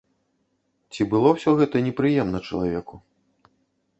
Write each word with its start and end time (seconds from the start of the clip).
Ці 0.93 1.01
было 1.11 1.33
ўсё 1.35 1.51
гэта 1.59 1.83
непрыемна 1.87 2.39
чалавеку? 2.47 2.95